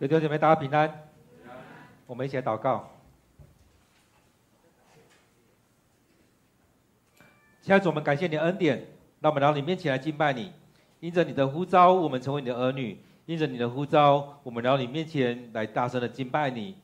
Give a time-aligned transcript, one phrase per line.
[0.00, 1.08] 弟兄姐妹，大家平安。
[2.06, 2.88] 我们一起来祷告。
[7.60, 8.86] 亲爱的主，我们感谢你的恩典，
[9.18, 10.52] 让我们到你面前来敬拜你。
[11.00, 16.76] 因着你的呼召，我们成为你的儿女；因着你的呼召，我们到你面前来大声的敬拜你。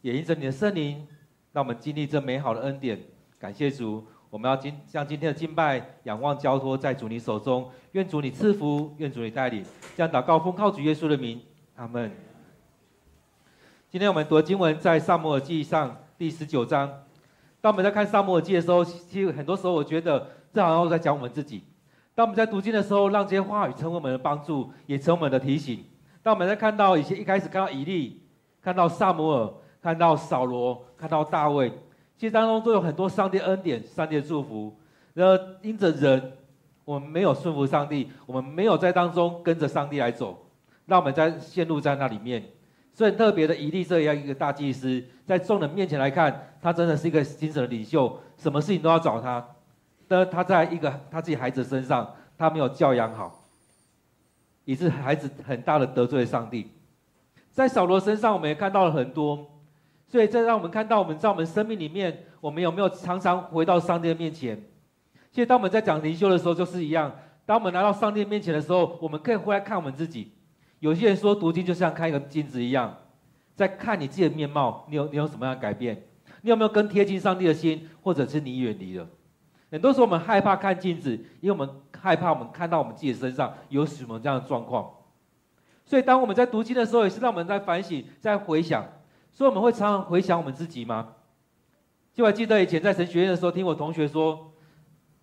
[0.00, 1.04] 也因着你的圣灵，
[1.52, 2.96] 让我们经历这美好的恩典。
[3.40, 7.68] 感谢主，我们要今将今天的敬拜仰望交托在主你手中。
[7.90, 9.64] 愿主你赐福，愿主你带领。
[9.96, 11.42] 这样祷告奉靠主耶稣的名，
[11.74, 12.08] 阿门。
[13.92, 16.88] 今天我们读经文在《撒母耳记上》第十九章。
[17.60, 21.62] 当我们在看《撒母耳记》的时候，其实很多时候我觉得这好像在讲我们自己。
[22.14, 25.84] 当我们在读经的时候，让这些话语成为我们的帮助，也成为我们的提醒。
[26.22, 28.22] 当我们在看到以前一开始看到以利，
[28.62, 29.52] 看到撒母耳，
[29.82, 31.70] 看到扫罗，看到大卫，
[32.16, 34.74] 其实当中都有很多上帝恩典、上帝的祝福。
[35.12, 36.32] 然后因着人，
[36.86, 40.46] 我们没有顺服上帝，我们没有在当中跟着上帝来走，
[40.86, 42.42] 让我们在陷入在那里面。
[42.94, 49.44] 所以特别的，以利这样一个大祭司，在众人面前来看，他真的是一个精神领袖，什么事情都要找他。
[50.06, 53.44] 但他在一个他自己孩子身上，他没有教养好，
[54.66, 56.70] 以致孩子很大的得罪上帝。
[57.50, 59.48] 在扫罗身上，我们也看到了很多。
[60.08, 64.62] 所以这让我们看到，我们在我们生命里面，我们有没有常常回到上帝的面前？
[65.30, 67.10] 其实当我们在讲灵修的时候，就是一样。
[67.46, 70.30] 当我们来到上帝面前的时候，我们可以回来看我们自己。
[70.82, 72.92] 有些人说读经就像看一个镜子一样，
[73.54, 76.08] 在看你自己的面貌，你有你有什么样的改变？
[76.40, 79.06] 你有没有更贴近上帝的心，或者是你远离了？
[79.70, 84.90] 很多时候我们害怕看镜子，因为我们害怕我们看到我们自己身上有什么这样的状况。
[85.84, 88.84] 所以当我们在读经的时候，也是让我们在反省、在回想。
[89.30, 91.10] 所以我们会常常回想我们自己吗？
[92.12, 94.51] 就还记得以前在神学院的时候，听我同学说，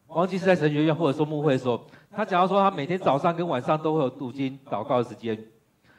[0.09, 1.81] 忘记是在神学院或者说牧会的时候。
[2.11, 5.37] 他讲到说，他每天早上跟晚上都会有读经祷告的时间。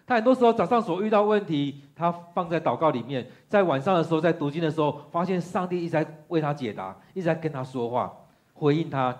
[0.07, 8.13] 他很多时候早上所遇到问题，他放在祷告里面；在晚上的时候，在读经的时候，发现上帝一直在为他解答，一直在跟他说话，
[8.55, 9.17] 回应他。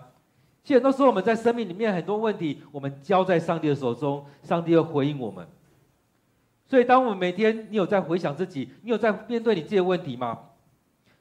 [0.65, 5.47] 其实很多时候我们在生命里面很多问题，我们交在上帝的手中，上帝会回应我们。
[6.67, 10.39] 所以，当我们每天你有在回想自己，你有在面对你自己的问题吗？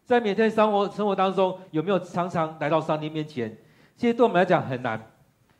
[0.04, 3.56] 在每天生活生活当中，有没有常常来到上帝面前？
[4.00, 4.98] 其实对我们来讲很难。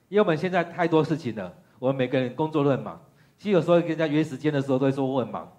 [0.08, 3.00] 因为我们现在太多事情了，我们每个人工作都很忙。
[3.38, 5.52] 其实有时候跟人家约时间的时候，都会说我很忙。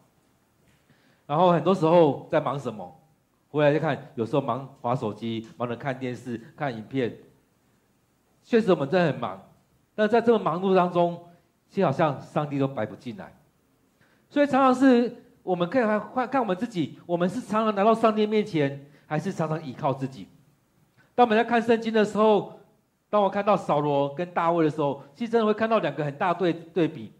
[1.27, 3.01] 然后很多时候在忙什么？
[3.51, 7.17] 回来再看，有时候忙滑手机，忙着看电视、看影片。
[8.43, 9.41] 确实我们真的很忙，
[9.95, 11.23] 但在这么忙碌当中，
[11.69, 13.33] 其实好像上帝都摆不进来。
[14.31, 20.27] 所以常常是我们可以看看我们自己，我们是常常来到上帝面前，还是常常依靠自己？
[21.15, 22.59] 当我们在看圣经的时候。
[23.11, 27.13] 当我看到扫罗跟大卫的时候，其实真的会看到两个很大对对比，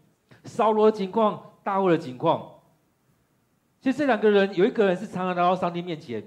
[0.45, 2.49] 扫罗的情况，大卫的情况。
[3.81, 6.21] 其实这两个人有一个人是常常来到上帝面前，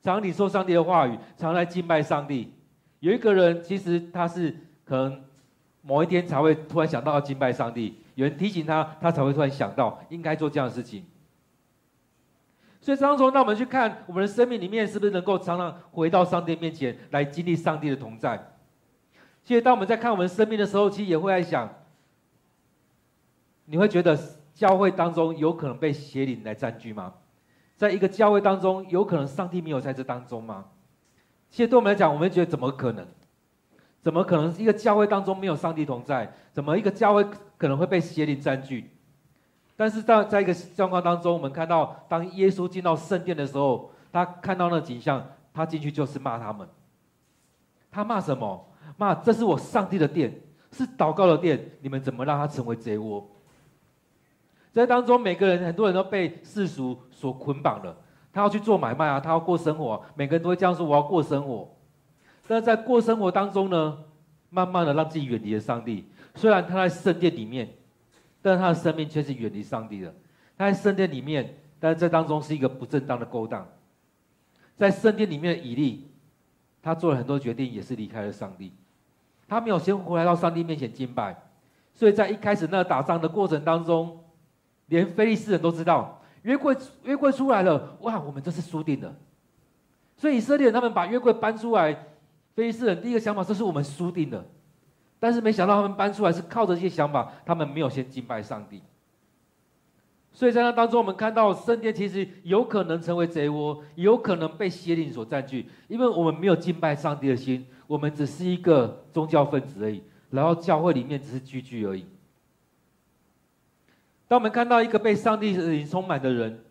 [0.00, 2.52] 常常领受上帝的话语，常常来敬拜上帝；
[3.00, 5.24] 有一个人其实他是可能
[5.82, 11.04] 某一天才会突然想到要敬拜上帝，有人提醒他，他才会突然想到应该做这样的事情。
[12.80, 18.40] 所以当中，那我们去看我们的生命里面是不是能够常常回到上帝面前来经历上帝的同在。
[19.50, 21.68] 其实，当我们在看我们生命的时候，其实也会在想：
[23.64, 24.16] 你会觉得
[24.54, 27.14] 教会当中有可能被邪灵来占据吗？
[27.76, 30.66] 在一个教会当中，有可能上帝没有在这当中吗？
[31.50, 33.04] 其实对我们来讲，我们觉得怎么可能？
[34.00, 36.32] 怎么可能一个教会当中没有上帝同在？
[36.52, 37.26] 怎么一个教会
[37.58, 38.88] 可能会被邪灵占据？
[39.74, 46.68] 但是在在一个状况当中，我们看到，当耶稣进到圣殿的时候，他看到那景象，他进去就是骂他们。
[47.90, 48.69] 他骂什么？
[48.96, 50.32] 骂，这是我上帝的殿，
[50.72, 53.26] 是祷告的殿，你们怎么让它成为贼窝？
[54.72, 57.96] 在当中，每个人很多人都被世俗所捆绑了，
[58.32, 61.68] 他要去做买卖啊，他要过生活，每个人都会这样说：我要过生活。
[62.46, 63.98] 但是在过生活当中呢，
[64.48, 66.04] 慢慢的让自己远离了上帝。
[66.34, 67.68] 虽然他在圣殿里面，
[68.42, 70.14] 但是他的生命却是远离上帝的。
[70.56, 73.66] 他在圣殿里面，但是这当中是一个不正当的勾当。
[74.76, 76.09] 在圣殿里面的以利。
[76.82, 78.72] 他做了很多决定，也是离开了上帝。
[79.48, 81.36] 他没有先回来到上帝面前敬拜，
[81.92, 84.22] 所以在一开始那个打仗的过程当中，
[84.86, 89.14] 连非利士人都知道约柜约柜出来了，哇，我们这是输定了。
[90.16, 91.92] 所以以色列人他们把约柜搬出来，
[92.54, 94.44] 非利士人第一个想法就是我们输定了。
[95.18, 98.82] 但是没想到他们搬出来是靠着这些想法，他们没有先敬拜上帝。
[100.32, 112.06] 所以在那当中，我们看到圣殿其实有可能成为贼窝，有可能被邪灵所占据，因为我们没有敬拜上帝的心，我们只是一个宗教分子而已，然后教会里面只是聚聚而已。
[114.28, 116.64] 当我们看到一个被上帝灵充满的人，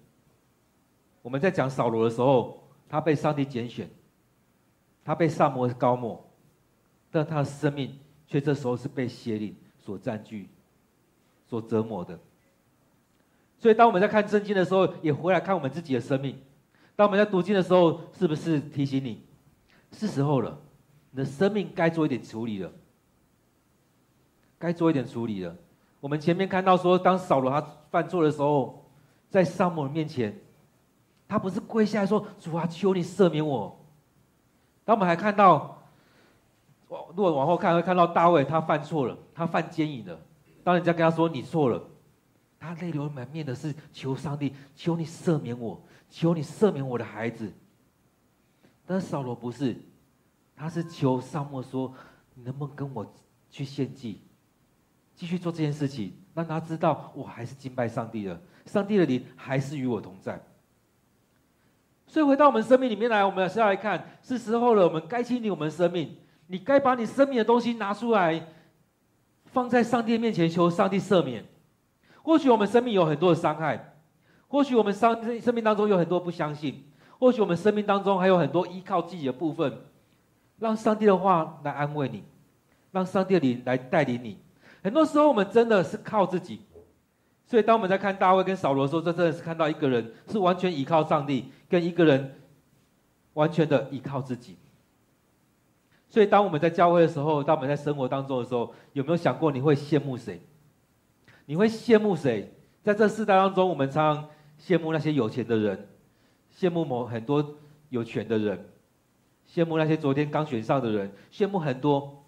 [1.22, 3.90] 我们在讲扫罗的时候，他被上帝拣选，
[5.04, 6.26] 他被撒摩高抹，
[7.12, 7.94] 但他的生命
[8.26, 10.48] 却这时候是被邪灵所占据、
[11.46, 12.18] 所折磨的。
[13.60, 16.40] 所以，当我们在看圣经的时候，也回来看我们自己的生命。
[16.96, 19.22] 当我们在读经的时候，是不是提醒你，
[19.92, 20.58] 是时候了？
[21.12, 22.72] 你的生命该做一点处理了，
[24.58, 25.54] 该做一点处理了。
[26.00, 27.60] 我们前面看到说，当扫罗他
[27.92, 28.86] 犯错的时候，
[29.30, 30.40] 在撒母耳面前，
[31.28, 33.78] 他不是跪下来说：“主啊，求你赦免我。”
[34.86, 35.84] 当我们还看到，
[36.88, 40.18] 往如果往后看，会看到大卫他犯错了，他犯奸淫了。
[40.64, 41.84] 当人家跟他说：“你错了。”
[42.60, 47.52] 他泪流满面的是求上帝，求你赦免我，求你赦免我的孩子。
[48.86, 49.76] 但是扫罗不是，
[50.56, 51.94] 他是求撒母耳说
[52.36, 53.14] ：“你能不能跟我
[53.50, 54.22] 去献祭，
[55.16, 60.42] 继续做这件事情，让他知道我还是敬拜上帝的，上帝的灵还是与我同在。”
[62.08, 66.18] 所以回到我们生命里面来，我们是要来看，是时候了，我们该清理我们的生命，
[66.48, 68.48] 你该把你生命的东西拿出来，
[69.46, 71.46] 放在上帝面前，求上帝赦免。
[72.30, 73.96] 或许我们生命有很多的伤害，
[74.48, 76.84] 或许我们生生命当中有很多不相信，
[77.18, 79.76] 或许我们生命当中还有很多依靠自己的部分，
[80.60, 82.24] 让上帝的话来安慰你，
[82.92, 84.38] 让上帝的灵来带领你。
[84.84, 86.62] 很多时候我们真的是靠自己，
[87.48, 92.36] 所以当我们在看大卫跟扫罗的时候，这真的是看到一个人是完全依靠上帝，跟一个人
[93.34, 94.56] 完全的依靠自己。
[96.08, 100.40] 所以当我们在教会的时候，当我们在生活当中的时候，有没有想过你会羡慕谁？
[101.50, 102.48] 你会羡慕谁？
[102.84, 104.30] 在这世代当中，我们常常
[104.62, 105.88] 羡慕那些有钱的人，
[106.56, 107.56] 羡慕某很多
[107.90, 108.70] 有权的人，
[109.52, 112.24] 羡慕那些昨天刚选上的人，羡慕很多。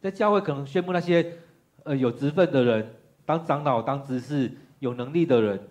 [0.00, 1.38] 在教会可能羡慕那些
[1.84, 4.50] 呃有职分的人，当长老、当执事、
[4.80, 5.68] 有能力的人，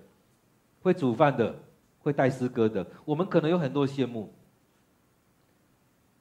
[0.83, 1.53] 会煮饭的，
[1.99, 2.87] 会带诗歌的。
[3.03, 4.33] 我们可能有很多羡慕。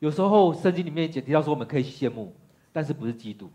[0.01, 2.35] 有时候圣经里面也提到说，我们可以羡慕，
[2.73, 3.47] 但是不是嫉妒。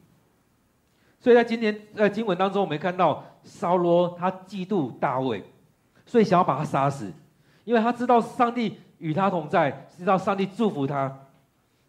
[1.19, 5.43] 所以在今天在经文当中，我们看到扫罗他嫉妒大卫，
[6.05, 7.11] 所以想要把他杀死，
[7.63, 11.19] 因为他知道上帝与他同在，知道上帝祝福他，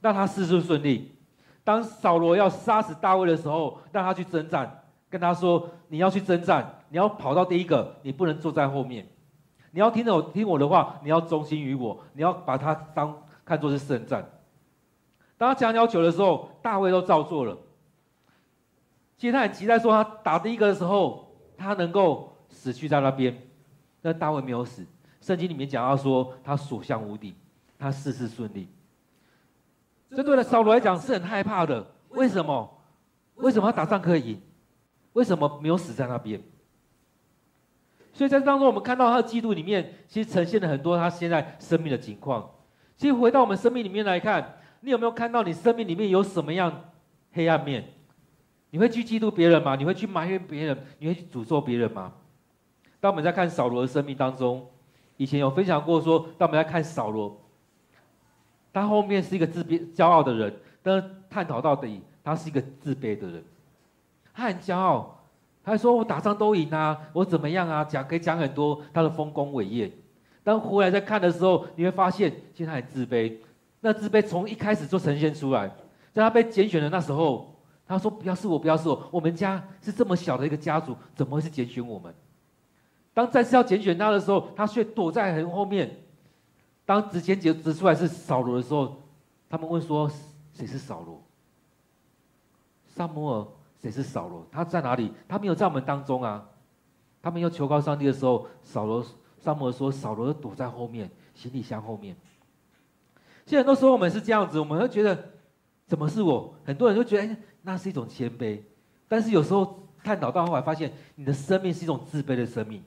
[0.00, 1.14] 让他事事顺利。
[1.62, 9.06] 当扫罗要杀死大卫的时候，让他去征战，跟他说：“你要去征战，你要跑到第一个，你不能坐在后面，
[9.72, 13.14] 你要听我听我的话，你要忠心于我，你要把他当
[13.44, 14.26] 看作是圣战。”
[15.36, 17.54] 当他讲要求的时候，大卫都照做了。
[19.18, 23.36] 其实他很期待说，他打第一个的时候，他能够死去在那边。
[24.00, 24.86] 但大卫没有死。
[25.20, 27.34] 圣经里面讲到说，他所向无敌，
[27.76, 28.68] 他事事顺利。
[30.10, 31.84] 这对了扫罗来讲是很害怕的。
[32.10, 32.80] 为什么？
[33.34, 34.40] 为什么他打仗可以赢？
[35.14, 36.40] 为什么没有死在那边？
[38.12, 42.48] 所以在这当中，我们看到他的记录里面，其实呈现了很多他现在生命的情况。
[42.96, 46.84] 其实回到我们生命里面来看，你有没有看到你生命里面有什么样
[47.32, 47.84] 黑暗面？
[48.70, 49.76] 你会去嫉妒别人吗？
[49.76, 50.78] 你会去埋怨别人？
[50.98, 52.12] 你会去诅咒别人吗？
[53.00, 54.66] 当我们在看扫罗的生命当中，
[55.16, 57.40] 以前有分享过说，当我们在看扫罗，
[58.72, 63.42] 他后面是一个自卑、骄傲的人，但探讨到底，他是一个自卑的人。
[64.34, 65.18] 他很骄傲，
[65.64, 67.82] 他说我打仗都赢啊，我怎么样啊？
[67.82, 69.90] 讲可以讲很多他的丰功伟业。
[70.44, 73.34] 当回来再看的时候，你会发现，其实他很自卑。
[73.80, 75.68] 那自卑从一开始就呈现出来，
[76.12, 77.54] 在他被拣选的那时候。
[77.88, 79.08] 他说：“不要是我，不要是我。
[79.10, 82.14] 我们家是这么小的一个家族，怎么会是拣选我们？
[83.14, 85.96] 当再次要拣选他的时候，他却躲在很后面。
[86.84, 88.94] 当指签指指出来是扫罗的时候，
[89.48, 90.10] 他们问说：
[90.52, 91.22] 谁是扫罗？
[92.86, 93.46] 撒摩尔，
[93.80, 94.46] 谁是扫罗？
[94.52, 95.10] 他在哪里？
[95.26, 96.46] 他没有在我们当中啊。
[97.22, 99.04] 他们要求告上帝的时候，扫罗
[99.38, 102.14] 撒摩尔说：扫罗躲在后面，行李箱后面。
[103.46, 105.30] 现在很多时候我们是这样子，我们会觉得
[105.88, 106.54] 怎么是我？
[106.64, 108.60] 很多人都觉得。”那是一种谦卑，
[109.08, 112.82] 但是有时候探讨到后来，发现你的生命是一种自卑的生命。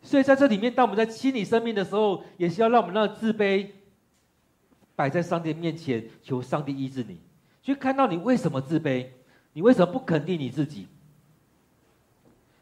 [0.00, 3.66] 所以在这里面，当我们在清理生命的时候，也是要让我们那自卑
[4.96, 7.20] 摆在上帝面前，求上帝医治你，
[7.60, 9.08] 去看到你为什么自卑，
[9.52, 10.86] 你为什么不肯定你自己。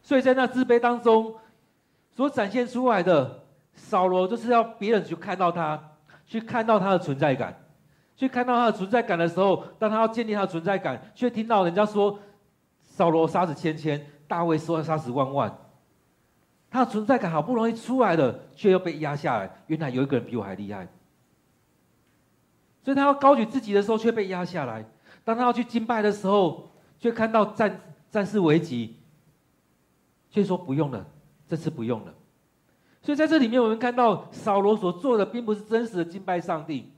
[0.03, 1.37] 所以在那自卑当中
[2.17, 5.93] 所展现出来的扫罗，就是要别人去看到他，
[6.27, 7.57] 去看到他的存在感。
[8.21, 12.19] 去看到他的存在感的时候，当他要建立他的存在感，却听到人家说
[12.83, 15.59] 扫罗杀死千千，大卫说杀死万万。
[16.71, 19.51] 他的存在感好不容易出来了，却又被压下来。
[19.69, 20.87] 原来有一个人比我还厉害，
[22.85, 24.85] 所以他要高举自己的时候，却被压下来。
[25.25, 28.97] 当他要去敬拜的时候，却看到战战事危急，
[30.29, 31.07] 却说不用了，
[31.49, 32.13] 这次不用了。
[33.01, 36.93] 所以在这里面，我们看到扫罗所做的，并不是真实的敬拜上帝。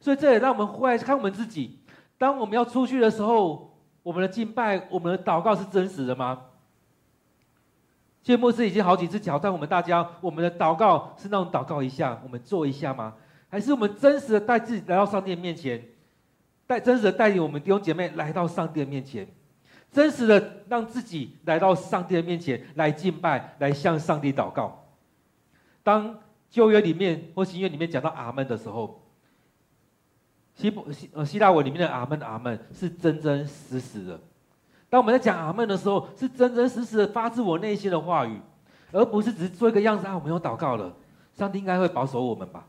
[0.00, 1.78] 所以这也让我们回来看我们自己：
[2.18, 6.42] 当我们要出去的时候，我们的敬拜、我们的祷告是真实的吗？
[8.22, 13.14] 谢牧师已经好几次挑战我们大家：我们的祷告是那种祷告一下，我们做一下吗？
[13.48, 15.80] 还是我们真实的带自己来到上帝面前，
[16.66, 19.26] 带真实的带领我们弟兄姐妹来到上帝的面前，
[19.92, 24.84] 真实的让自己来到上帝的面前来敬拜，来向上帝祷告。
[25.84, 26.18] 当
[26.50, 29.00] 旧约里面或新约里面讲到阿门的时候，
[30.56, 34.18] 希伯希呃希腊文里面的阿门阿门是真真实实的。
[34.88, 38.40] 当我们在讲阿门的时候，是真真实实的发自我内心的话语，
[38.90, 40.14] 而不是只是做一个样子啊。
[40.14, 40.92] 我们有祷告了，
[41.34, 42.66] 上帝应该会保守我们吧。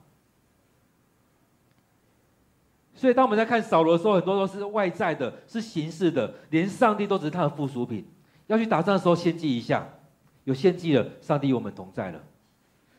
[2.93, 8.05] 所以，当我们在看扫罗的时候，很多都是外在的，是形式的，连上帝都只是他的附属品。
[8.47, 9.87] 要去打仗的时候，献祭一下，
[10.45, 12.19] 有献祭了，上帝与我们同在了。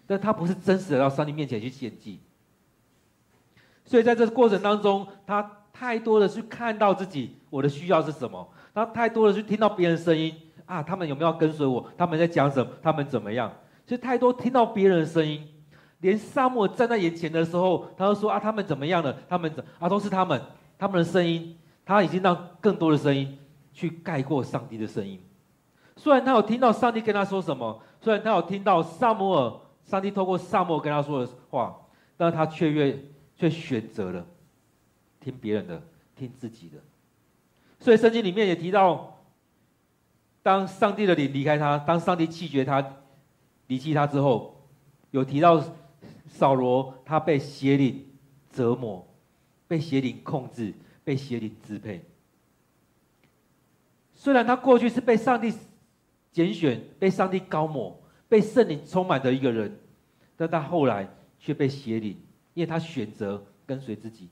[0.06, 2.20] 但他不是真实的到上帝面前去献祭，
[3.88, 8.46] 所以在这过程当中，他太多的去看到自己，我的需要是什么？
[8.74, 10.34] 他太多的去听到别人的声音
[10.66, 11.90] 啊，他们有没有跟随我？
[11.96, 12.70] 他们在讲什么？
[12.82, 13.50] 他们怎么样？
[13.86, 15.42] 所以太多听到别人的声音，
[16.00, 19.16] 连撒母耳站在眼前的时候，他都说啊，他们怎么样了？
[19.26, 20.38] 他们怎啊，都是他们，
[20.78, 23.38] 他们的声音，他已经让更多的声音
[23.72, 25.18] 去盖过上帝的声音。
[25.96, 29.52] 虽然他有听到上帝跟他说什么，虽然他有听到撒母耳。
[29.84, 31.74] 上帝透过撒母耳跟他说的话，
[32.14, 32.94] 但他却越
[33.38, 34.26] 却选择了
[35.20, 35.82] 听别人的，
[36.16, 36.78] 听自己的。
[37.80, 39.22] 所以圣经里面也提到，
[40.42, 42.96] 当上帝的灵离开他，当上帝弃绝他、
[43.68, 44.68] 离弃他之后，
[45.12, 45.64] 有提到
[46.26, 48.04] 扫罗他被邪灵
[48.52, 49.06] 折磨，
[49.66, 52.04] 被邪灵控制，被邪灵支配。
[54.14, 55.54] 虽然他过去是被上帝
[56.32, 57.98] 拣选，被上帝膏抹。
[58.30, 59.74] 被圣灵充满的一个人，
[60.36, 62.14] 但他后来却被邪灵，
[62.58, 64.28] 因为他选择跟随自己，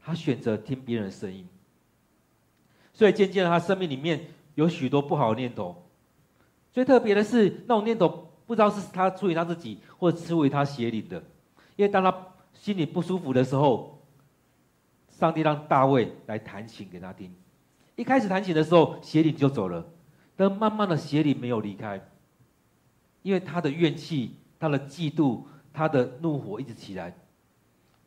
[0.00, 1.46] 他选择听别人的声音，
[2.94, 5.76] 所以渐渐的，他生命里面有许多不好的念头。
[6.72, 11.22] 最特别的是，那种念头不知道是他出于他自己，或者出于他邪灵的。
[11.76, 14.02] 因为当他心里不舒服的时候，
[15.10, 17.30] 上帝让大卫来弹琴给他听。
[17.96, 19.86] 一开始弹琴的时候，邪灵就走了，
[20.36, 22.02] 但慢慢的邪灵没有离开。
[23.20, 27.14] 因为他的怨气、他的嫉妒、他的怒火一直起来。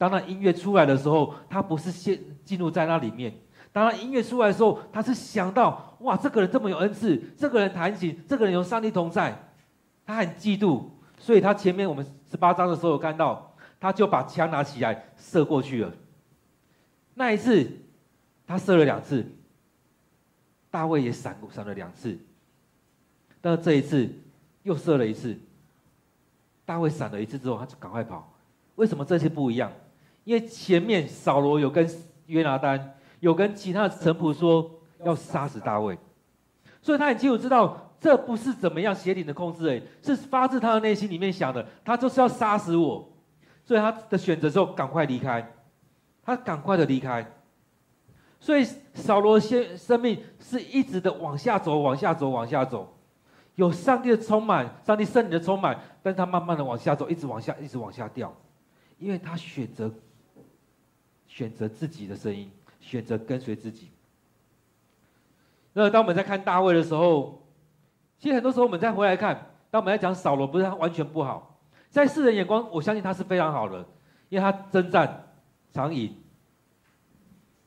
[0.01, 3.31] 当那音乐出来的时候，他不是先进入在那里面。
[3.72, 9.38] 当他音乐出来的时候，他是想到：哇，这个人这么有恩赐，这个人弹琴，这个人有上帝同在，
[10.03, 10.86] 他很嫉妒。
[11.20, 15.93] 所以他前面我们十八章的时候有看到，他就把枪拿起来射过去了。
[17.13, 17.70] 那一次，
[18.48, 19.24] 他射了两次，
[20.72, 22.17] 大卫也闪过闪了两次，
[23.39, 24.10] 但是这一次。
[24.63, 25.36] 又射了一次，
[26.65, 28.31] 大卫闪了一次之后，他就赶快跑。
[28.75, 29.72] 为什么这次不一样？
[30.24, 31.90] 因为前面扫罗有跟
[32.28, 34.70] 约拿单，有跟其他的臣仆说
[35.04, 35.98] 要杀死大卫，
[36.82, 43.08] 所以他很清楚知道这不是怎么样邪灵的控制，哎，是发自他的内心里面想的，他就是要杀死我。
[43.63, 45.54] 所以他的选择之后赶快离开，
[46.24, 47.25] 他赶快的离开。
[48.40, 52.98] 所以扫罗先生命是一直的往下走，往下走，往下走。
[53.56, 58.36] 有上帝的充满，上帝圣灵的充满，但他慢慢的往下走，一直往下，一直往下掉，
[58.98, 59.94] 因为他选择
[61.32, 63.90] 选择自己的声音，选择跟随自己。
[65.72, 67.42] 那当我们在看大卫的时候，
[68.20, 71.58] 其实很多时候我们再回来看，当我们在讲扫罗，不是他完全不好，
[71.90, 73.80] 在世人眼光，我相信他是非常好的，
[74.28, 75.26] 因为他征战
[75.72, 76.14] 常赢，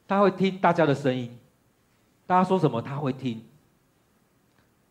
[0.07, 1.35] 他会听大家的声音，
[2.27, 3.43] 大家说什么他会听。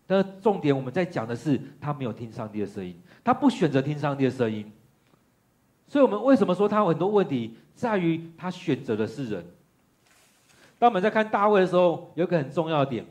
[0.07, 4.69] 但是重点，我们在讲的是他没有听上帝的声音，他不选择听上帝的声音。
[5.93, 9.45] 所以，我们为什么说他有很多问题，在于他选择的是人。
[10.79, 13.05] 当我们在看大卫的时候，有一个很重要的点，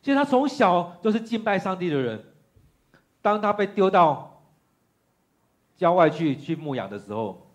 [0.00, 2.24] 其实他从小就是敬拜上帝的人。
[3.20, 4.42] 当他被丢到
[5.76, 7.46] 郊外去去牧养的时候，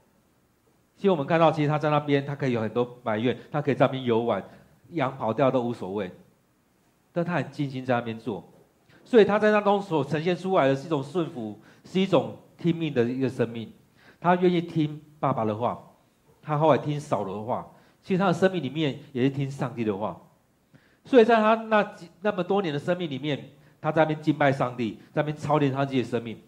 [0.98, 4.44] 其实我们看到，其实他在那边，他可以有很多埋怨，他可以在那边游玩，
[4.92, 6.12] 羊跑掉都无所谓。
[7.12, 8.48] 但他很尽心在那边做，
[9.04, 13.74] 所以他在那中所呈现出来的是一种顺服，是一种听命的一个生命。
[14.22, 15.78] 他愿意听爸爸的话，
[16.42, 17.70] 他后来听扫罗的话，
[18.02, 20.18] 其实他的生命里面也是听上帝的话。
[21.04, 23.50] 所以在他那那么多年的生命里面，
[23.82, 26.40] 他在那边敬拜上帝，在那边操练他自己的生命。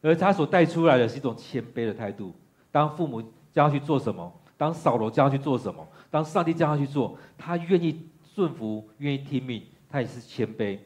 [0.00, 2.34] 而他所带出来的是一种谦卑的态度。
[2.70, 3.20] 当父母
[3.52, 8.08] 叫他去做什么，当扫罗叫他去做什么，当上帝叫他去做，他愿意。
[8.36, 10.78] 顺服，愿意听命，他也是谦卑。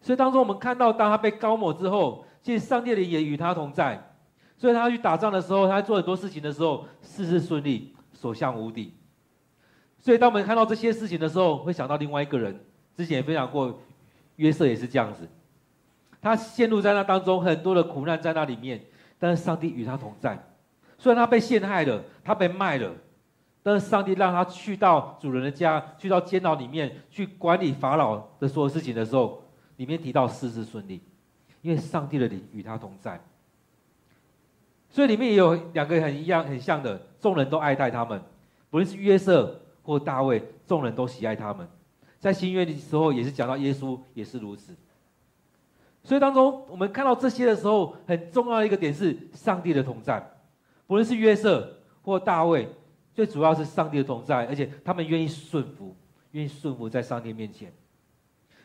[0.00, 4.09] 所以当中我们看到，当他被高抹之后，其实上帝的也与他同在。
[4.60, 8.92] 所以他去打仗的时候，他做很多事情的时候，事事顺利，所向无敌。
[9.98, 12.60] 所以当我们看到这些事情的时候，会想到另外一个人，
[12.94, 13.80] 之前也分享过，
[14.36, 15.26] 约瑟也是这样子。
[16.20, 18.84] 他陷入在那当中，很多的苦难在那里面，
[19.18, 20.38] 但是上帝与他同在。
[20.98, 22.92] 虽然他被陷害了，他被卖了，
[23.62, 29.42] 但是上帝让他去到主人的家，去到监牢里面去管理法老的所有事情的时候，
[29.76, 31.00] 里面提到事事顺利，
[31.62, 33.18] 因为上帝的灵与他同在。
[34.90, 38.20] 所以里面也有两个很一样、很像的，众人都爱戴他们，
[38.68, 41.66] 不论是约瑟或大卫，众人都喜爱他们。
[42.18, 44.74] 在新约的时候，也是讲到耶稣也是如此。
[46.02, 50.20] 所以当中，我们看到这些的时候，很重要的一个点是上帝的同在。
[50.86, 52.68] 不论是约瑟或大卫，
[53.14, 55.94] 最主要是上帝的同在，而且他们愿意顺服，
[56.32, 57.72] 愿意顺服在上帝面前。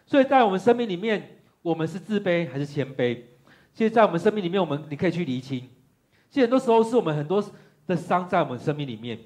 [0.05, 3.21] 所以在我们生命里面，我们是自卑还是谦卑？
[3.73, 5.69] 其实，在我们生命里面，我们你可以去厘清。
[6.35, 7.41] 其实很多时候是我们很多
[7.87, 9.17] 的伤在我们生命里面，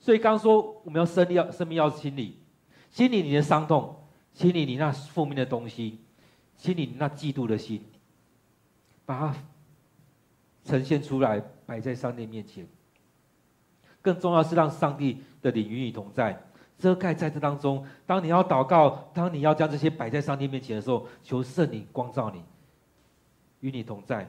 [0.00, 2.36] 所以刚刚说我们要生命要生命要清理，
[2.90, 3.94] 清理你的伤痛，
[4.32, 6.00] 清理你那负面的东西，
[6.56, 7.80] 清理你那嫉妒的心，
[9.06, 9.36] 把它
[10.64, 12.66] 呈现出来，摆在上帝面前。
[14.02, 16.42] 更重要是让上帝的灵与你同在，
[16.76, 17.86] 遮盖在这当中。
[18.04, 22.42] 当你要祷告，当你要将这些摆在上帝面前的时候，求圣灵光照你，
[23.60, 24.28] 与你同在。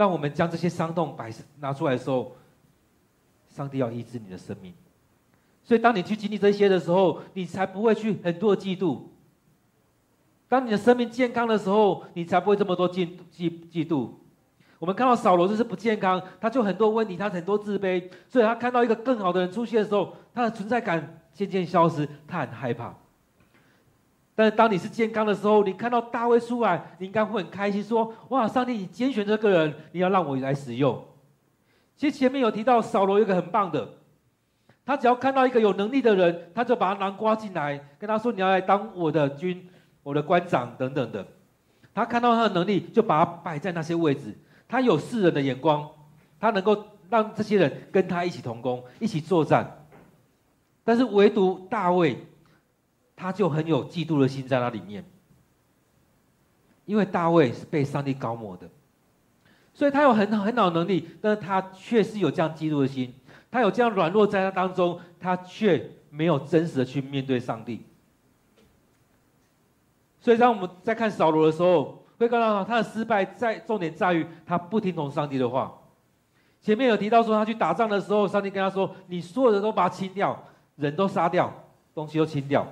[0.00, 2.34] 让我们将这些伤痛摆拿出来的时候，
[3.50, 4.72] 上帝要医治你的生命。
[5.62, 9.02] 所以，当你去经历这些的时候，你才不会去很多的嫉妒。
[10.48, 14.08] 当你的生命健康的时候，你才不会这么多嫉嫉嫉妒。
[14.78, 22.94] 我们看到扫罗就是不健康，他就很多问题，他很多自卑，所以他看到一个更好的人出现的时候，他的存在感渐渐消失，他很害怕。
[24.40, 30.98] 但是当你是健康的时候，你看到大卫出来，你应该会很开心，说：“哇，上帝，你拣选这个人，你要让我来使用。”
[31.94, 33.86] 其实前面有提到扫罗一个很棒的，
[34.86, 39.68] 他只要看到一个有能力的人，他就把他囊括进来，跟他说：“你要来当我的军，
[40.02, 41.26] 我的官长等等的。”
[41.92, 44.34] 他看到他的能力，就把他摆在那些位置。
[44.66, 45.86] 他有世人的眼光，
[46.38, 49.84] 他能够让这些人跟他一起同工，一起作战。
[50.82, 52.16] 但是唯独大卫。
[53.20, 55.04] 他就很有嫉妒的心在那里面，
[56.86, 58.66] 因为大卫是被上帝膏抹的，
[59.74, 63.12] 所以他有很很好能力，但是他确实有这样嫉妒的心，
[63.50, 67.84] 他有这样软弱在他当中，他却没有真实的去面对上帝。
[70.18, 75.76] 所以当我们在看扫罗的时候，会看到他的失败在重点在于他不听从上帝的话。
[76.62, 80.42] 前面有提到说他去打仗的时候，上帝跟他说：“你所有的都把他清掉，
[80.76, 81.52] 人都杀掉，
[81.94, 82.66] 东西都清掉。”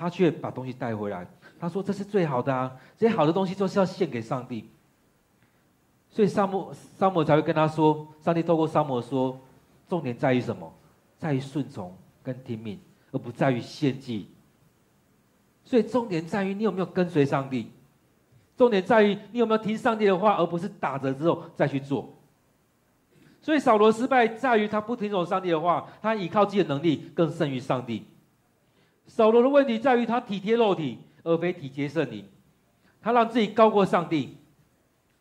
[0.00, 4.66] 他却把东西带回来，他说：“这是最好的啊，这些好的东西都是要献给上帝。”
[6.08, 9.38] 所以撒母撒母才会跟他说：“上帝透过撒母说，
[9.90, 10.72] 重点在于什么？
[11.18, 12.80] 在于顺从跟听命，
[13.12, 14.26] 而不在于献祭。
[15.64, 17.70] 所以重点在于你有没有跟随上帝，
[18.56, 22.10] 重点在于你有没有听上帝的话，而不是打折之后再去做。
[23.42, 28.06] 所以扫罗失败在于他不听从上帝的话，他依靠自己的能力更胜于上帝。”
[29.10, 32.24] 扫罗的问题在于他体贴肉体，而非体贴圣灵。
[33.02, 34.36] 他让自己高过上帝，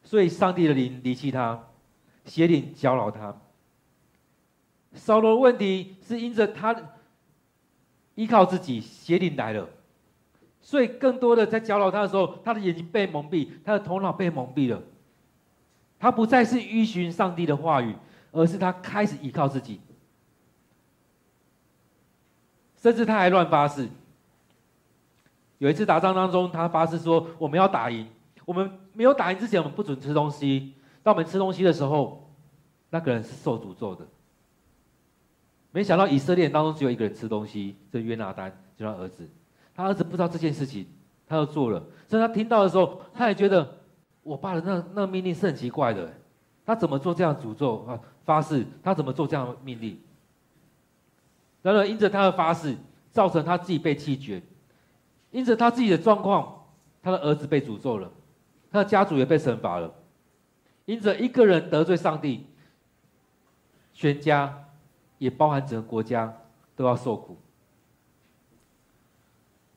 [0.04, 1.68] 所以上帝的灵离弃他，
[2.24, 3.36] 邪灵搅扰他。
[4.94, 6.76] 扫罗的问题是因着他
[8.14, 9.68] 依靠自己，邪灵来了，
[10.62, 14.80] 所以更多的在搅扰他的时候，他的眼睛被蒙蔽，他的头脑被蒙蔽了。
[15.98, 17.96] 他不再是依循上帝的话语，
[18.32, 19.82] 而是他开始依靠自己。
[22.82, 23.88] 甚至他还乱发誓。
[25.58, 28.08] 有一次打仗当中，他发誓说：“我们要打赢，
[28.46, 30.74] 我们没有打赢之前，我们不准吃东西。
[31.04, 32.30] 当我们吃东西的时候，
[32.90, 34.06] 那个人是受诅咒的。”
[35.72, 39.30] 没想到以色列当中只有一个人吃东西，这约拿单，就他儿子。
[39.76, 40.88] 他儿子不知道这件事情，
[41.28, 41.84] 他就做了。
[42.08, 43.78] 所以他听到的时候，他也觉得
[44.24, 46.12] 我爸的那那命令是很奇怪的。
[46.66, 48.00] 他怎么做这样诅咒啊？
[48.24, 50.00] 发誓，他怎么做这样命令？
[51.62, 52.78] 然而，因着他的发誓，
[53.12, 54.42] 造成他自己被弃绝；
[55.32, 56.66] 因着他自己的状况，
[57.02, 58.10] 他的儿子被诅咒了，
[58.72, 59.94] 他的家族也被惩罚了。
[60.86, 62.48] 因着一个人得罪上帝，
[63.94, 64.68] 全家
[65.18, 66.34] 也包含整个国家
[66.76, 67.38] 都要受苦。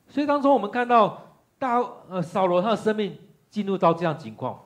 [0.08, 3.18] 所以当中我们看到大呃扫罗他的生命
[3.50, 4.62] 进入到这样情况，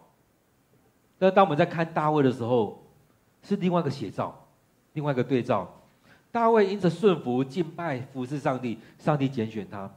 [1.19, 2.85] 那当我们在看大卫的时候，
[3.43, 4.47] 是另外一个写照，
[4.93, 5.73] 另外一个对照。
[6.37, 9.91] 大卫因着顺服、敬拜、服侍上帝，上帝拣选他。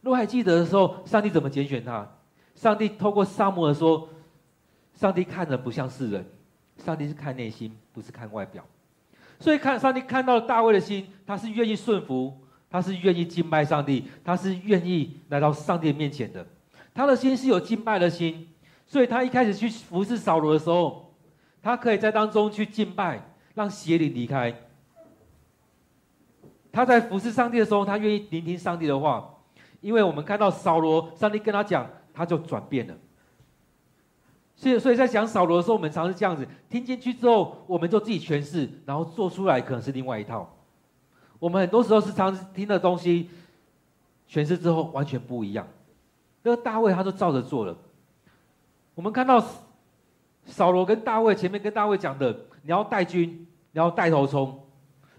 [0.00, 2.10] 如果还记得的时候，上帝怎么拣选他？
[2.54, 4.08] 上帝透过撒母耳说
[4.96, 6.24] ：“上帝看人不像是人，
[6.78, 8.64] 上帝是看内心，不是看外表。”
[9.38, 12.34] 所以看上帝看到了大卫的心，他是愿意顺服，
[12.70, 16.46] 他是愿意敬拜上帝，他是愿意来到上帝面前的。
[16.94, 18.48] 他的心是有敬拜的心，
[18.86, 21.14] 所以他一开始去服侍扫罗的时候，
[21.60, 23.22] 他可以在当中去敬拜，
[23.54, 24.54] 让邪灵离开。
[26.74, 29.32] 他在服侍上帝的时候，他愿意聆听上帝的话，
[29.80, 32.94] 因为我们看到扫罗，上帝跟他讲，他就转变了。
[34.56, 40.52] 所以，所以在讲扫罗的时候，我们常是这样子听进去之后，我们就自己诠释，然后做出来可能是另外一套。
[41.38, 43.30] 我们很多时候是常听的东西，
[44.28, 45.66] 诠释之后完全不一样。
[46.42, 47.76] 那个大卫他就照着做了。
[48.94, 49.44] 我们看到
[50.44, 52.32] 扫罗跟大卫前面跟大卫讲的，
[52.62, 54.60] 你要带军，你要带头冲，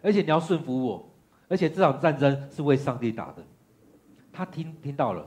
[0.02, 1.10] 而且你要顺服我，
[1.48, 3.44] 而且这场战争是为上帝打的。
[4.32, 5.26] 他听听到了，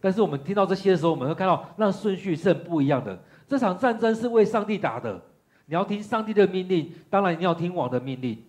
[0.00, 3.18] 但是我们听到这些的时候，我们会看到那顺序是很不一样的。
[3.46, 5.20] 这场战争是为上帝打的，
[5.66, 8.42] 你要听上帝的命令，当然你要听王的命令。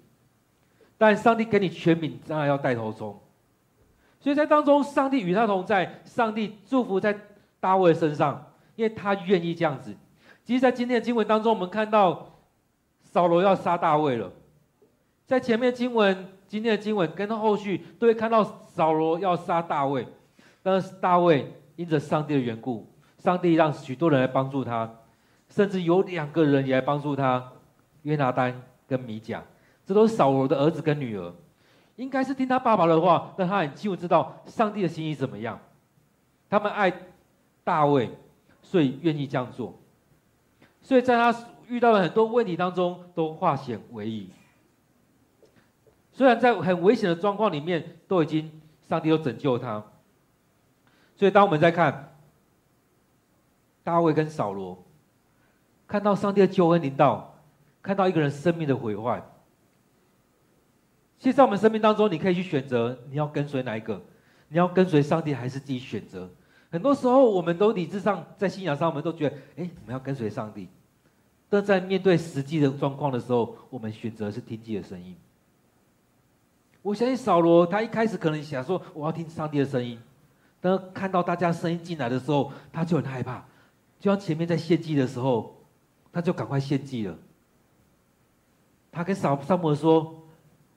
[0.97, 3.19] 但上帝给你权柄，当然要带头冲。
[4.19, 7.19] 所以在当中，上帝与他同在，上帝祝福在
[7.59, 9.93] 大卫身上，因为他愿意这样子。
[10.45, 12.39] 其实，在今天的经文当中，我们看到
[13.01, 14.31] 扫罗要杀大卫了。
[15.25, 20.07] 在前面经文，今天的经文跟后续都会看到扫罗要杀大卫，
[20.61, 22.87] 但是大卫因着上帝的缘故，
[23.17, 24.87] 上帝让许多人来帮助他，
[25.49, 27.53] 甚至有两个人也来帮助他，
[28.03, 29.43] 约拿单跟米甲，
[29.83, 31.33] 这都是扫罗的儿子跟女儿。
[31.95, 35.59] 应该是听他爸爸的话，但他很清楚知道上帝的心意怎么样。
[36.51, 36.93] 他们爱
[37.63, 38.11] 大卫，
[38.61, 39.73] 所以愿意这样做。
[40.83, 41.35] 所以在他
[41.67, 44.29] 遇到了很多问题当中，都化险为夷。
[46.13, 48.49] 虽然在很危险的状况里面，都已经
[48.87, 49.83] 上帝都拯救他。
[51.15, 52.15] 所以当我们在看
[53.83, 54.85] 大卫跟扫罗，
[55.87, 57.35] 看到上帝的救恩临到，
[57.81, 59.21] 看到一个人生命的毁坏。
[61.17, 64.01] 其实，在我们生命当中，你可以去选择你要跟随哪一个，
[64.49, 66.29] 你要跟随上帝还是自己选择？
[66.69, 70.67] 很多时候，我们都理智上在信仰上，我们都觉得，哎，我们要跟随上帝。
[71.49, 75.15] 但在面对实际的状况的时候，我们选择是听自己的声音。
[76.83, 79.97] 我相信扫罗，他一开始可能想说，我要听上帝的声音，
[80.61, 83.43] 当看到大家声音进来的时候，他就很害怕。
[83.99, 85.55] 就像前面在献祭的时候，
[86.11, 87.15] 他就赶快献祭了。
[88.91, 90.19] 他跟扫撒母耳说。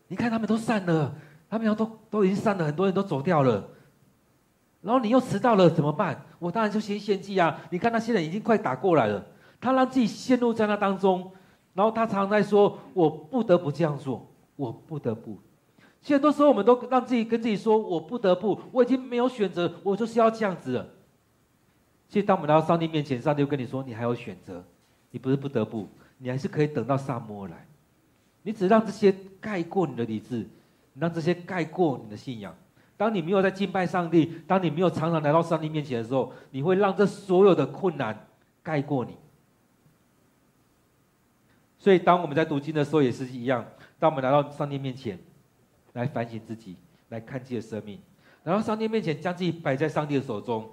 [0.08, 1.12] 你看他们都散了，
[1.50, 3.68] 他们都都已经散了，很多人都走掉了。
[4.80, 6.24] 然后你又迟到了，怎么办？
[6.38, 7.60] 我当然就先献祭啊！
[7.70, 9.26] 你看那些人已经快打过来了，
[9.60, 11.32] 他让自己陷入在那当中，
[11.74, 15.36] 然后他常常在说：“我不得不这样做，我不得不。”
[16.06, 20.88] 其实很多时候我们都让自己跟自己说：“我不得不，我已经没有选择，我就是要这样子了。”
[22.08, 24.62] 其实当我们来到上帝面前，上帝就跟你说：“你还有选择，
[25.10, 25.88] 你不是不得不，
[26.18, 27.66] 你还是可以等到萨摩来。”
[28.44, 30.36] 你只让这些盖过你的理智，
[30.92, 32.54] 你让这些盖过你的信仰。
[32.96, 38.28] 当你没有在敬拜上帝，当你没有常常来到上帝面前的时候，你会让这所有的困难
[38.62, 39.16] 盖过你。
[41.80, 43.66] 所以，当我们在读经的时候也是一样。
[43.98, 45.18] 当我们来到上帝面前，
[45.96, 46.76] 来反省自己，
[47.08, 47.98] 来看自己的生命，
[48.44, 50.70] 然后上帝面前将自己摆在上帝的手中。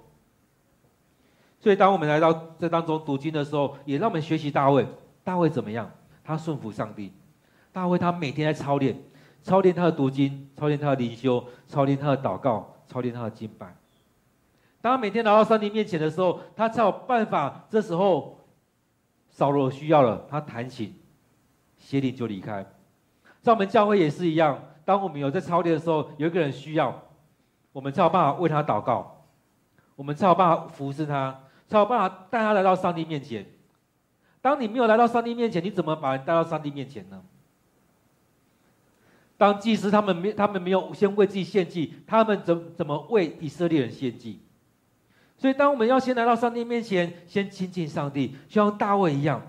[1.58, 4.86] 所以，当我们来到这当中读经的时候，也让我们学习大卫。
[5.24, 5.90] 大卫怎么样？
[6.22, 7.10] 他顺服上帝。
[7.72, 8.94] 大卫他每天在操练，
[9.42, 13.74] 操练他的读经，操练他的灵修，操练他的祷告，操练他的敬拜。
[14.82, 17.64] 当他每天来到上帝面前的时候，他才有办法。
[17.70, 18.38] 这时候，
[19.30, 20.94] 扫罗需要了，他弹琴，
[21.78, 22.66] 邪灵就离开。
[23.40, 27.02] 在我们教会也是一样，当我们有在操练的时候，有一个人需要，
[27.72, 29.24] 我们才有办法为他祷告，
[29.96, 33.46] 我们才有办法服侍他，才有办法带他来到上帝面前。
[34.40, 37.22] 当你没有来到上帝面前，你怎么把人带到上帝面前呢？
[39.36, 44.40] 当祭司他们没他们没有先为自己献祭，他们怎怎么为以色列人献祭？
[45.36, 49.42] 所以，当我们要先来到上帝面前，先亲近上帝，就像大卫一样，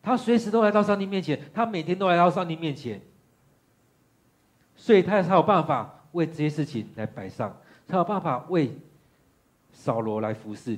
[0.00, 3.00] 他随时都来到上帝面前，他每天都来到上帝面前，
[4.82, 8.76] 所以他才有办法为这些事情来摆上，才有办法为
[9.70, 10.76] 扫罗来服侍。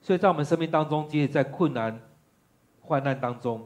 [0.00, 2.00] 所以在我们生命当中，即使在困难、
[2.80, 3.64] 患难当中，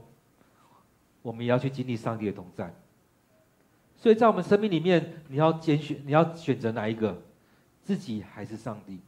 [1.22, 2.70] 我们也要去经历上帝的同在。
[3.96, 7.16] 所以在我们生命里面，你要拣选，你要选择哪一个？
[7.82, 9.00] 自己还是上帝？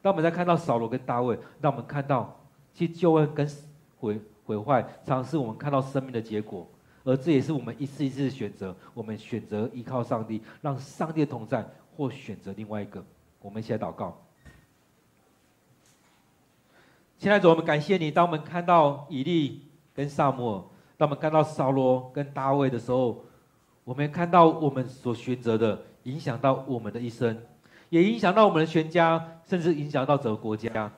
[0.00, 2.38] 当我们在看到扫罗跟大卫，让我们看到，
[2.72, 3.50] 其实救恩跟
[3.98, 6.64] 毁毁坏，常常是我们看到生命的结果，
[7.08, 8.76] 而这也是我们一次一次的选择。
[8.92, 11.66] 我们选择依靠上帝，让上帝的同在，
[11.96, 13.02] 或选择另外一个。
[13.40, 14.14] 我们一起来祷告。
[17.16, 18.10] 亲爱的主，我们感谢你。
[18.10, 19.62] 当我们看到以利
[19.94, 20.64] 跟撒母耳，
[20.98, 23.24] 当我们看到扫罗跟大卫的时候，
[23.84, 27.40] 我们看到我们所选择的，影响到我们的一生，
[27.88, 30.92] 也影响到我们的全家，甚至影响到整个国家。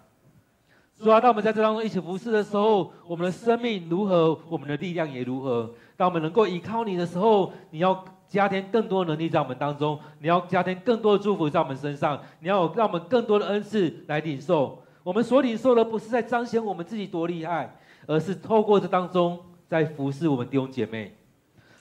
[1.03, 5.71] 主啊，当我们在这当中一起服侍的时候，我们的生命如何，我们的力量也如何。
[5.97, 14.79] 当我们能够依靠你的时候，你要加添更多的能力在我们当中，你要加添更多的祝福在我们身上，你要让我们更多的恩赐来领受。
[15.03, 17.75] 我们所领受的不是在彰显我们自己多厉害，
[18.07, 21.17] 而是透过这当中在服侍我们弟兄姐妹。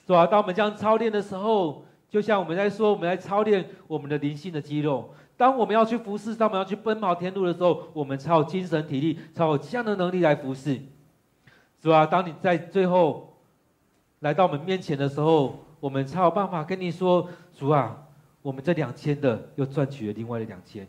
[0.06, 5.10] 主啊，当我们这样操练的时候，就像我们在说，我们在操练我们的灵性的肌肉。
[5.40, 10.78] 当我们要去服侍，当我们要去奔跑天路的时候，我们才有精神体力，才有这样的能力来服侍。
[11.82, 12.04] 是吧？
[12.04, 13.34] 当你在最后
[14.18, 17.26] 来到我们面前的时候，我们才有办法跟你说
[17.56, 18.06] ：“主啊，
[18.42, 20.86] 我们这两千的又赚取了另外的两千。”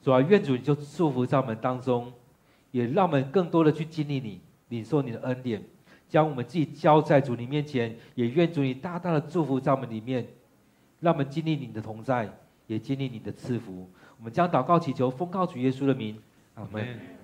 [0.00, 2.12] 主啊，愿主你就祝福在我们当中，
[2.70, 5.60] 也让我们更多的去经历你，领受你的恩典，
[6.08, 10.28] 将我们自己交在主你面前，也愿主你大大的祝福在我们里面，
[11.00, 12.32] 让我们经历你的同在。
[12.70, 16.16] 也经历你的赐福，我们将祷告祈求，奉靠主耶稣的名，
[16.54, 17.19] 阿门。